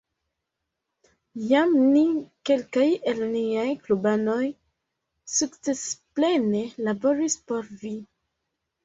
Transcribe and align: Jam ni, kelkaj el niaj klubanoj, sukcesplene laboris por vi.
Jam 1.49 1.73
ni, 1.89 2.05
kelkaj 2.49 2.85
el 3.11 3.21
niaj 3.33 3.65
klubanoj, 3.83 4.47
sukcesplene 5.35 6.63
laboris 6.89 7.37
por 7.53 7.71
vi. 7.85 7.93